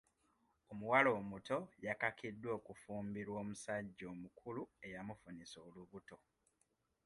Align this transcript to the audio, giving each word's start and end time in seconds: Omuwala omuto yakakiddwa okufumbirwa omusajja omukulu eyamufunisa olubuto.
Omuwala 0.71 1.09
omuto 1.19 1.57
yakakiddwa 1.85 2.51
okufumbirwa 2.59 3.35
omusajja 3.43 4.05
omukulu 4.13 4.63
eyamufunisa 4.87 5.57
olubuto. 5.67 6.17